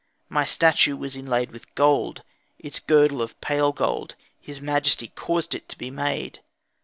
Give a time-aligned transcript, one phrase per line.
[0.29, 2.23] My statue was inlayed with gold,
[2.57, 6.39] its girdle of pale gold; his majesty caused it to be made.